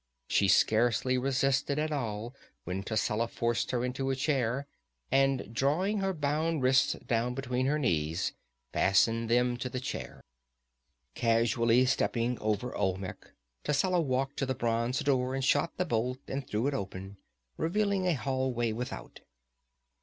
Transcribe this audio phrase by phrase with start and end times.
[0.27, 4.65] She scarcely resisted at all when Tascela forced her into a chair
[5.11, 8.33] and drawing her bound wrists down between her knees,
[8.73, 10.23] fastened them to the chair.
[11.13, 13.31] Casually stepping over Olmec,
[13.63, 17.17] Tascela walked to the bronze door and shot the bolt and threw it open,
[17.57, 19.19] revealing a hallway without.